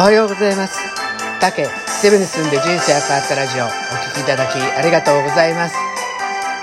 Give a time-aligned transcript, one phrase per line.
[0.00, 0.80] おはようございます。
[1.44, 1.68] 竹
[2.00, 5.76] セブンに住んで人生が変わったラジオお聴きいただきありがとうございます。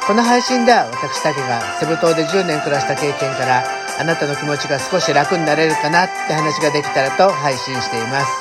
[0.07, 3.61] この配信では私竹がセブ島で10年暮らした経験から
[4.01, 8.33] あなたの気持ちが少し楽になれるかなって話ができたらと配信しています。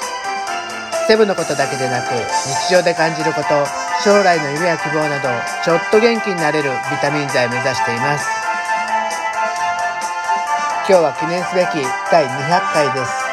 [1.08, 2.16] セブのことだけでなく
[2.48, 3.52] 日常で感じること
[4.00, 5.28] 将来の夢や希望など
[5.60, 8.24] ちょっと元気になれるビタミン剤を目指しています。
[10.88, 13.25] 今日は記念すべき第200回です。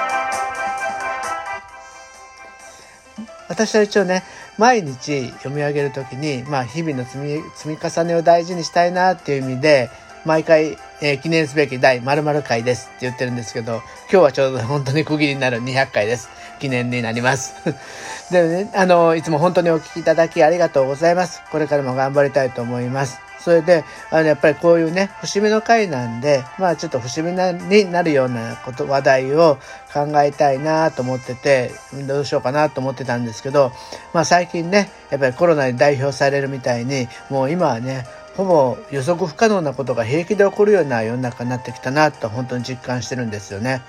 [3.54, 4.24] 私は一応ね
[4.58, 9.92] 毎日読み上げる時に、まあ、日々の積み積み重ねを大事にしたいなっていう意味で
[10.26, 16.30] 毎回、えー、記念すべき第〇〇回ですって言ってるんですけど今日はちょうど本当に区切りになる200回です。
[16.60, 17.56] 記念になります。
[18.32, 21.42] でねあのいつも本当にお聴きいただきありがとうございます。
[21.52, 23.20] これからも頑張りたいと思います。
[23.44, 29.58] それで、あの、やっぱりこういうね、節目の回なんで、まあちょっと節目なになるようなこと、話題を
[29.94, 31.72] 考えたいなと思ってて、
[32.08, 33.74] どうしようかなと思ってたんですけど、
[34.14, 38.06] まあ最近ね、やっぱりコロナに代表されるみたいに、もう今はね、
[38.38, 43.82] ほぼ予測不可能なことが平気で起こるような世の中になってきたなと本当に実感してるんですよね。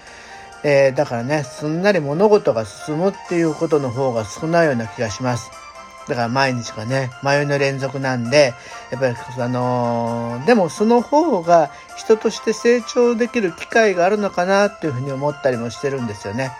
[0.64, 5.63] えー、だからね、すんなり物事が進むっていうことの方が少ないような気がします。
[6.08, 8.54] だから毎日がね、迷いの連続なんで、
[8.90, 16.52] やっぱり、あのー、でもその方が人として成長できる機会があるのかなっていうふうに思ったりもしてるんですよね。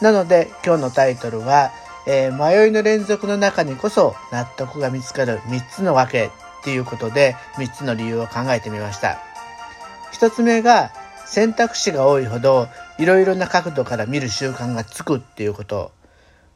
[0.00, 1.70] なので今日のタイトルは、
[2.06, 6.30] えー、迷いの連続の中にこそ納得が見つかる3つのわけっ
[6.64, 9.18] ていうことで3つの理由を考えてみました。
[10.12, 10.92] 1つ目が
[11.26, 15.92] 選択肢が多いほどいろいろな角度から見る習慣がつくっていうこと。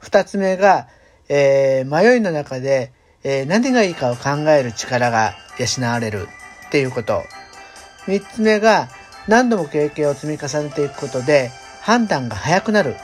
[0.00, 0.88] 2つ目が
[1.33, 2.92] えー、迷いの中で、
[3.23, 6.27] えー、何がいいかを考える力が養われる
[6.67, 7.22] っていうこと。
[8.09, 8.89] 三つ目が
[9.28, 12.97] 何度も経験を積み重ねていくことで判断が早くなる。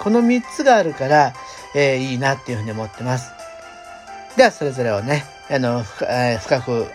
[0.00, 1.34] この三つがあるから、
[1.74, 3.32] えー、いいなっていうふうに思ってます。
[4.36, 6.86] ではそれぞれをね、あの、えー、深く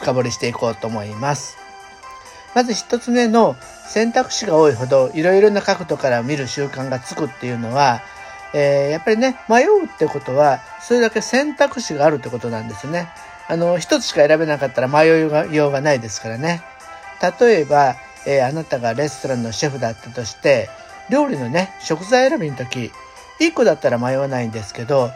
[0.00, 1.56] 深掘りしていこうと思います。
[2.56, 3.56] まず一つ目の
[3.86, 8.02] 選択肢が多いほどいろいろな角度から見る習慣がつくっていうのは、
[8.54, 13.08] えー、やっぱりね、迷うってことは、それだけ選択肢があるってことなんですね。
[13.48, 16.62] あの、一つしか選べなかったら迷いようがないですからね。
[17.38, 20.70] 例えば、えー、あなたがレストランのシェフだったとして、
[21.10, 22.92] 料理のね、食材選びの時、
[23.40, 25.10] 1個だったら迷わないんですけど、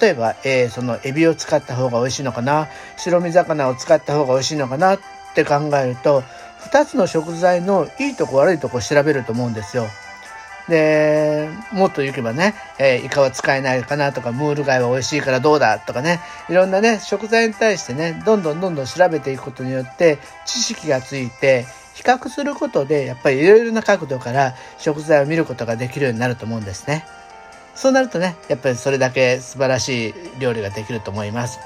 [0.00, 5.00] 例えば、えー、そのエビを使った方が美味しいのかな、白身魚を使った方が美味しいのかなっ
[5.34, 6.22] て考えると、
[6.72, 9.86] 2つの食材のいいとこ悪いとこ調べると思うんですよ。
[10.70, 27.04] で、もっと言けばね、えー、イカは使えないかなとか、ムール貝は美味しいからどうだとかね、いろんなね、食材に対してね、どんどんどんどん調べていくことによって、知識がついて、比較することで、やっぱりいろいろな角度から食材を見ることができるようになると思うんですね。
[27.74, 31.58] そうなるとね、やっぱりそれだけ素晴らしい料理ができると思います。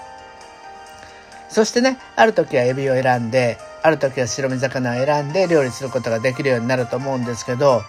[1.49, 7.83] そしてね、ある時はエビを選んで、ある時は白身魚を選んで料理することができるようになると思うんですけど、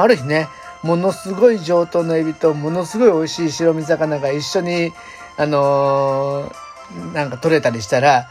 [0.00, 0.48] ある日ね、
[0.82, 4.92] ものすごい上等のエビとものすごい美味しい白身魚が一緒に、
[5.36, 8.28] あのー、なんか取れたりしたら、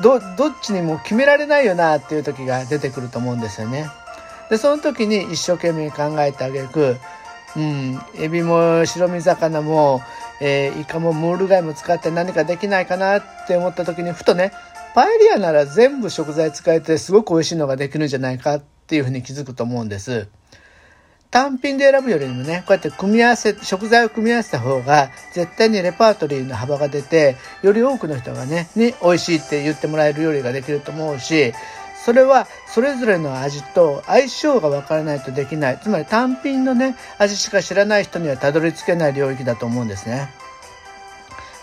[0.00, 3.88] ど、どっちにも決められないよなっていう時が出てくると思うんですよね。
[4.48, 6.96] で、その時に一生懸命考えてあげく、
[7.56, 10.02] うん、エビも白身魚も、
[10.40, 14.52] えー、イカもムール貝も使って何かできないかなって思った時にふとね、
[14.94, 20.28] パエリアなら全部食材使えてすごく美味しいのができるんじゃないかっていうふうに気づくと思うんです。
[21.36, 31.52] 単品で選ぶよりもね、こうやって組み合わせ、食材を組み合わせた方が、絶対にレパートリーの幅が出て、より多くの人がね、に美味しいって言ってもらえる料理ができると思うし、
[32.06, 35.78] それはそれぞれの味と相性がわからないとできない。
[35.82, 40.30] つまり単品のね、味しか知らない人にはたどり着けない領域だと思うんですね。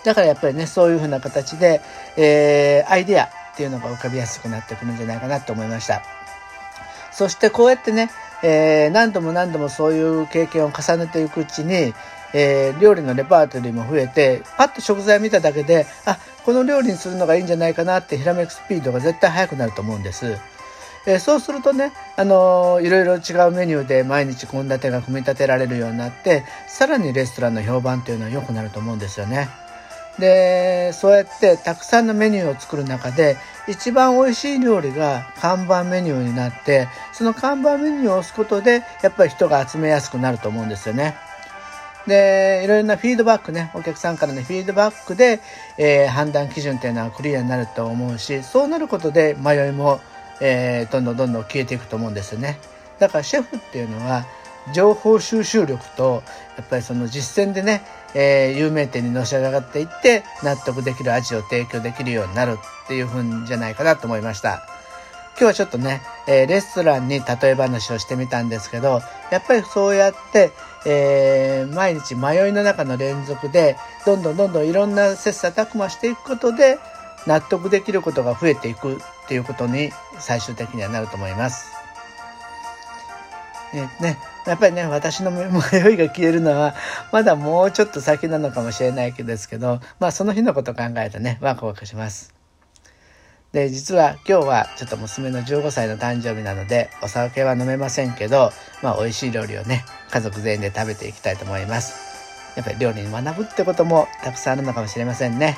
[0.03, 1.81] だからやっぱりね、そういうふうな形で、
[2.15, 6.03] えー、アイデアっていうのが浮かびやすくなってくるんじゃないかなと思いました。
[7.11, 8.11] そしてこうやってね、
[8.43, 11.93] えー、何度も何度もそういう経験を重ねていくうちに、
[12.33, 20.37] えー、料理のレパートリーも増えてパッと食材見ただけであこの料理にするのがいいんじゃないかなってひらめくスピードが絶対速くなると思うんです。
[21.05, 29.49] えー、そうするとね、あのー、いろいろ違うメニューで毎日献立が組み立てられるようになってさらにレストランの評判というのは良くなると思うんですよね。
[30.19, 33.37] でそうやってたくさんのメニューを作る中で
[33.67, 41.15] 一番美味しい料理が看板メニューになってその看板メニューを押すことでやっぱり人が集めやすくなると思うんですよね。
[42.05, 45.39] でいろいろなフィードバックねお客さんからのフィードバックで、
[45.77, 50.01] えー、判断基準っていうのはクリアになると思うしそうなることで迷いも、
[50.41, 52.59] えー、どんどんどんどん消えていくと思うんですよね。
[52.99, 54.25] だからシェフっていうのは
[54.73, 56.23] 情報収集力と
[56.57, 57.83] やっぱりその実践でね、
[58.15, 64.65] えー、有名店にのし上がっていって納得できる味を提供できるようになるっていうふうんじゃないかなと思いました。
[65.35, 69.01] 今日はちょっとね、えー、レストランに例え話をしてみたんですけど、
[69.31, 70.51] やっぱりそうやって、
[70.85, 73.75] えー、毎日迷いの中の連続で、
[74.05, 76.77] どんどんどんどんいろんな切磋琢磨していくことで、
[77.25, 81.72] 納得できることが増えていくっていうことに最終的にはなると思います。
[83.73, 86.75] えね、やっぱりね、私の迷いが消えるのは、
[87.11, 92.33] まだもうちょっと先なのかもしれないけどですけど、まあその日のこと考えるとね、ワクワクします。
[93.51, 98.51] で、実は今日はちょっと娘の15歳の誕生日なので、お酒は飲めませんけど、
[98.83, 102.13] まあ美味しい料理をね、家族全員で食べていきたいと思います。
[102.55, 105.57] やっぱり料理に学ぶってこともたくさんあるのかもしれませんね。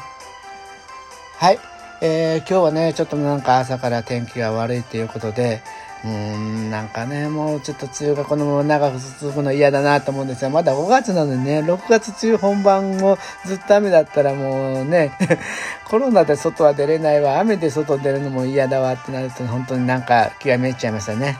[1.38, 1.60] はい。
[2.02, 5.62] えー、今日はね、ちょっとなんか朝から天気が悪いということで、
[6.06, 15.18] うーん、なんかね、もうちょっと梅雨がこのまま長く続くの嫌だなと思うんですが、まだ5月なのにね、6月梅雨本番もずっと雨だったらもうね、
[15.90, 21.40] コロナで外は出れないわ、雨で外出るのも嫌だわってなると、本当になんか気がめいちゃいましたね。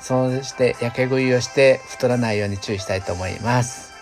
[0.00, 3.92] そうして焼け食いをして太らないように注意したいと思います。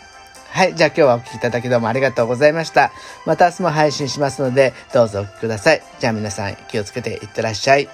[0.50, 0.74] はい。
[0.74, 2.92] じゃあ今日はお聴きいただきどうもありがとうございました。
[3.26, 5.82] また明日も配信しますので、どうぞお聴きください。
[5.98, 7.88] じゃあ皆さん気をつけていってらっしゃい。